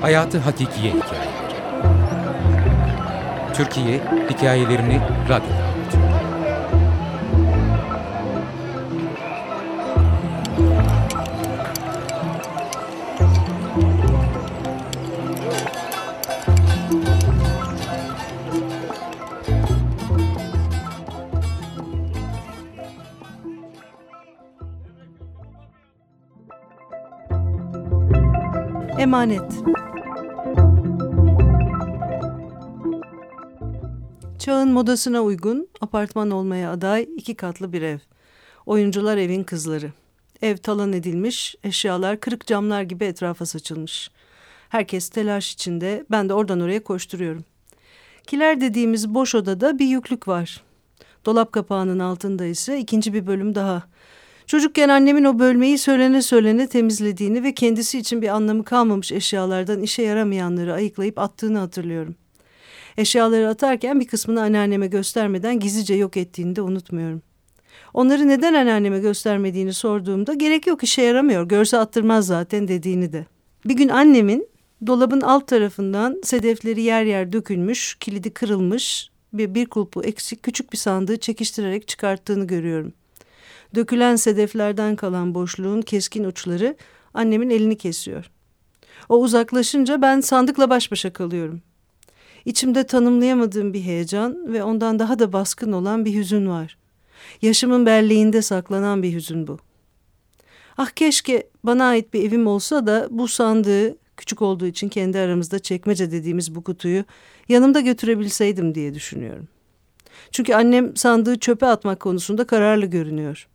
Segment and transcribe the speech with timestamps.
[0.00, 1.30] Hayatı Hakikiye Hikayeleri
[3.54, 4.00] Türkiye
[4.30, 6.10] hikayelerini radyoda anlatıyor.
[28.98, 29.79] Emanet
[34.40, 37.98] Çağın modasına uygun apartman olmaya aday iki katlı bir ev.
[38.66, 39.92] Oyuncular evin kızları.
[40.42, 44.10] Ev talan edilmiş, eşyalar kırık camlar gibi etrafa saçılmış.
[44.68, 47.44] Herkes telaş içinde, ben de oradan oraya koşturuyorum.
[48.26, 50.62] Kiler dediğimiz boş odada bir yüklük var.
[51.26, 53.82] Dolap kapağının altında ise ikinci bir bölüm daha.
[54.46, 60.02] Çocukken annemin o bölmeyi söylene söylene temizlediğini ve kendisi için bir anlamı kalmamış eşyalardan işe
[60.02, 62.14] yaramayanları ayıklayıp attığını hatırlıyorum.
[62.96, 67.22] Eşyaları atarken bir kısmını anneanneme göstermeden gizlice yok ettiğini de unutmuyorum.
[67.94, 73.26] Onları neden anneanneme göstermediğini sorduğumda gerek yok işe yaramıyor görse attırmaz zaten dediğini de.
[73.64, 74.48] Bir gün annemin
[74.86, 80.78] dolabın alt tarafından sedefleri yer yer dökülmüş, kilidi kırılmış ve bir kulpu eksik küçük bir
[80.78, 82.92] sandığı çekiştirerek çıkarttığını görüyorum.
[83.74, 86.76] Dökülen sedeflerden kalan boşluğun keskin uçları
[87.14, 88.30] annemin elini kesiyor.
[89.08, 91.62] O uzaklaşınca ben sandıkla baş başa kalıyorum.
[92.44, 96.78] İçimde tanımlayamadığım bir heyecan ve ondan daha da baskın olan bir hüzün var.
[97.42, 99.58] Yaşımın belleğinde saklanan bir hüzün bu.
[100.76, 105.58] Ah keşke bana ait bir evim olsa da bu sandığı küçük olduğu için kendi aramızda
[105.58, 107.04] çekmece dediğimiz bu kutuyu
[107.48, 109.48] yanımda götürebilseydim diye düşünüyorum.
[110.32, 113.48] Çünkü annem sandığı çöpe atmak konusunda kararlı görünüyor.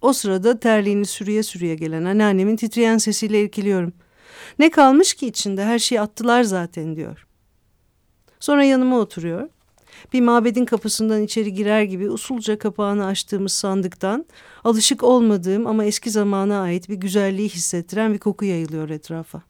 [0.00, 3.92] O sırada terliğini sürüye sürüye gelen anneannemin titreyen sesiyle irkiliyorum.
[4.58, 7.27] Ne kalmış ki içinde her şeyi attılar zaten diyor.
[8.40, 9.48] Sonra yanıma oturuyor.
[10.12, 14.26] Bir mabedin kapısından içeri girer gibi usulca kapağını açtığımız sandıktan
[14.64, 19.42] alışık olmadığım ama eski zamana ait bir güzelliği hissettiren bir koku yayılıyor etrafa.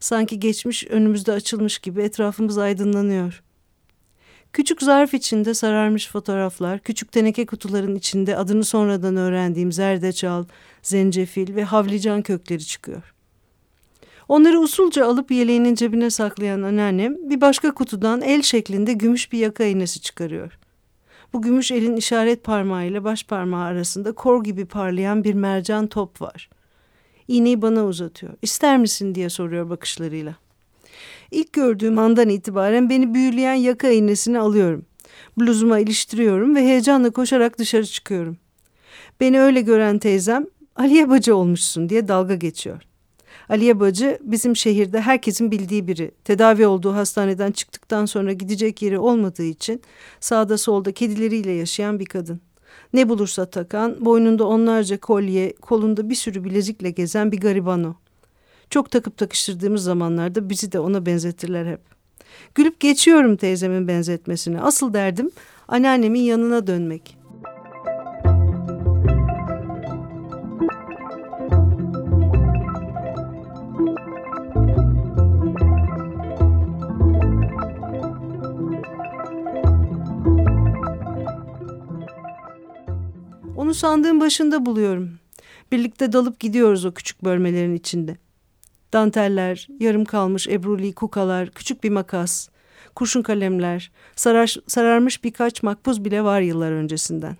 [0.00, 3.42] Sanki geçmiş önümüzde açılmış gibi etrafımız aydınlanıyor.
[4.52, 10.44] Küçük zarf içinde sararmış fotoğraflar, küçük teneke kutuların içinde adını sonradan öğrendiğim zerdeçal,
[10.82, 13.14] zencefil ve havlican kökleri çıkıyor.
[14.32, 19.64] Onları usulca alıp yeleğinin cebine saklayan anneannem bir başka kutudan el şeklinde gümüş bir yaka
[19.64, 20.58] iğnesi çıkarıyor.
[21.32, 26.22] Bu gümüş elin işaret parmağı ile baş parmağı arasında kor gibi parlayan bir mercan top
[26.22, 26.50] var.
[27.28, 28.32] İğneyi bana uzatıyor.
[28.42, 30.34] İster misin diye soruyor bakışlarıyla.
[31.30, 34.84] İlk gördüğüm andan itibaren beni büyüleyen yaka iğnesini alıyorum.
[35.38, 38.36] Bluzuma iliştiriyorum ve heyecanla koşarak dışarı çıkıyorum.
[39.20, 42.82] Beni öyle gören teyzem Aliye bacı olmuşsun diye dalga geçiyor.
[43.48, 46.10] Aliye bacı bizim şehirde herkesin bildiği biri.
[46.24, 49.82] Tedavi olduğu hastaneden çıktıktan sonra gidecek yeri olmadığı için
[50.20, 52.40] sağda solda kedileriyle yaşayan bir kadın.
[52.92, 57.94] Ne bulursa takan, boynunda onlarca kolye, kolunda bir sürü bilezikle gezen bir gariban o.
[58.70, 61.80] Çok takıp takıştırdığımız zamanlarda bizi de ona benzetirler hep.
[62.54, 64.60] Gülüp geçiyorum teyzemin benzetmesini.
[64.60, 65.30] Asıl derdim
[65.68, 67.21] anneannemin yanına dönmek.
[83.72, 85.10] Onu sandığın başında buluyorum.
[85.72, 88.16] Birlikte dalıp gidiyoruz o küçük bölmelerin içinde.
[88.92, 92.48] Danteller, yarım kalmış ebruli kukalar, küçük bir makas,
[92.94, 97.36] kurşun kalemler, sarar, sararmış birkaç makbuz bile var yıllar öncesinden.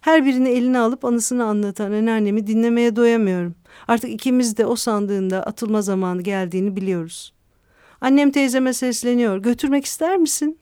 [0.00, 3.54] Her birini eline alıp anısını anlatan anneannemi dinlemeye doyamıyorum.
[3.88, 7.32] Artık ikimiz de o sandığında atılma zamanı geldiğini biliyoruz.
[8.00, 9.38] Annem teyzeme sesleniyor.
[9.38, 10.59] Götürmek ister misin?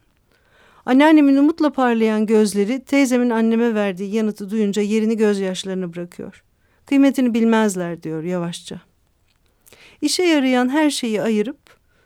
[0.87, 6.45] Anneannemin umutla parlayan gözleri teyzemin anneme verdiği yanıtı duyunca yerini gözyaşlarını bırakıyor.
[6.87, 8.81] Kıymetini bilmezler diyor yavaşça.
[10.01, 11.59] İşe yarayan her şeyi ayırıp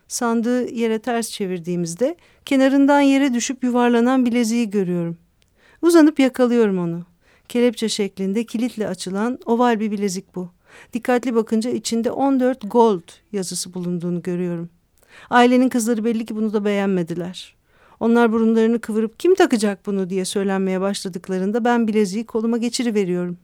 [0.07, 2.15] sandığı yere ters çevirdiğimizde
[2.45, 5.17] kenarından yere düşüp yuvarlanan bileziği görüyorum.
[5.81, 7.03] Uzanıp yakalıyorum onu.
[7.49, 10.49] Kelepçe şeklinde kilitle açılan oval bir bilezik bu.
[10.93, 14.69] Dikkatli bakınca içinde 14 gold yazısı bulunduğunu görüyorum.
[15.29, 17.55] Ailenin kızları belli ki bunu da beğenmediler.
[18.03, 23.37] Onlar burunlarını kıvırıp kim takacak bunu diye söylenmeye başladıklarında ben bileziği koluma geçiriveriyorum.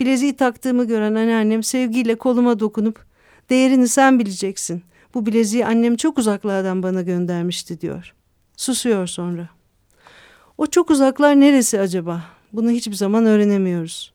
[0.00, 3.04] Bileziği taktığımı gören anneannem sevgiyle koluma dokunup
[3.50, 4.82] değerini sen bileceksin.
[5.14, 8.14] Bu bileziği annem çok uzaklardan bana göndermişti diyor.
[8.56, 9.48] Susuyor sonra.
[10.58, 12.22] O çok uzaklar neresi acaba?
[12.52, 14.12] Bunu hiçbir zaman öğrenemiyoruz.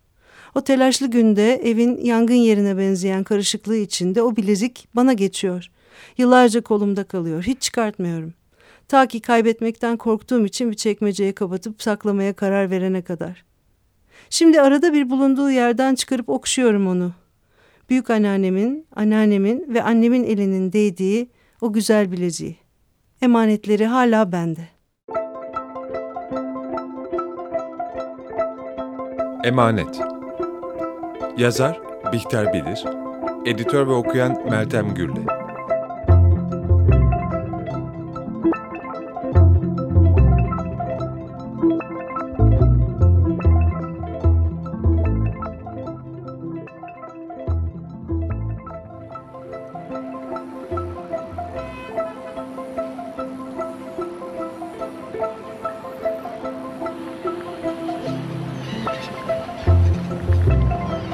[0.56, 5.72] O telaşlı günde evin yangın yerine benzeyen karışıklığı içinde o bilezik bana geçiyor.
[6.18, 7.44] Yıllarca kolumda kalıyor.
[7.44, 8.34] Hiç çıkartmıyorum.
[8.88, 13.46] Ta ki kaybetmekten korktuğum için bir çekmeceye kapatıp saklamaya karar verene kadar.
[14.30, 17.12] Şimdi arada bir bulunduğu yerden çıkarıp okşuyorum onu.
[17.90, 21.30] Büyük anneannemin, anneannemin ve annemin elinin değdiği
[21.62, 22.58] o güzel bileziği.
[23.22, 24.68] Emanetleri hala bende.
[29.44, 30.00] Emanet
[31.38, 31.82] Yazar
[32.14, 32.84] Bihter Bilir
[33.46, 35.37] Editör ve okuyan Meltem Gürle